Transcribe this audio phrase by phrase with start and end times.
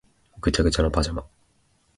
[0.39, 1.27] ぐちゃぐちゃなパジャマ